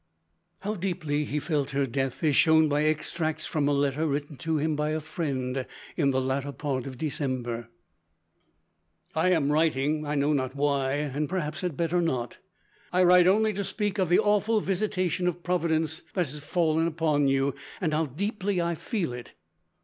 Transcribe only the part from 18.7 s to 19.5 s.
feel it....